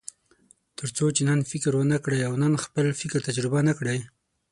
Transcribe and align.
تر 0.77 0.87
څو 0.97 1.05
چې 1.15 1.21
نن 1.29 1.39
فکر 1.51 1.71
ونه 1.77 1.97
کړئ 2.03 2.21
او 2.27 2.33
نن 2.43 2.53
خپل 2.65 2.85
فکر 3.01 3.19
تجربه 3.27 3.59
نه 3.67 3.73
کړئ. 3.79 3.99